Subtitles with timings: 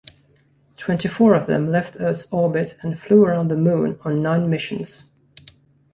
[0.77, 5.05] Twenty-four of them left Earth's orbit and flew around the Moon on nine missions.